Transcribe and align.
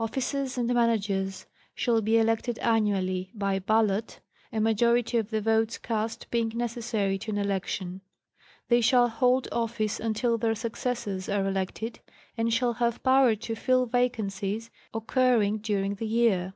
Officers 0.00 0.56
and 0.56 0.72
Managers 0.72 1.44
shall 1.74 2.00
be 2.00 2.16
elected 2.16 2.58
annually, 2.60 3.30
by 3.34 3.58
ballot, 3.58 4.18
a 4.50 4.58
majority 4.58 5.18
of 5.18 5.28
the 5.28 5.42
votes 5.42 5.76
cast 5.76 6.30
being 6.30 6.50
necessary 6.54 7.18
to 7.18 7.32
an 7.32 7.36
elec 7.36 7.66
tion; 7.66 8.00
they 8.68 8.80
shall 8.80 9.10
hold 9.10 9.46
office 9.52 10.00
until 10.00 10.38
their 10.38 10.54
successors 10.54 11.28
are 11.28 11.46
elected; 11.46 12.00
and 12.34 12.54
shall 12.54 12.72
have 12.72 13.02
power 13.02 13.34
to 13.34 13.54
fill 13.54 13.84
vacancies 13.84 14.70
occurring 14.94 15.58
during 15.58 15.96
the 15.96 16.06
year. 16.08 16.54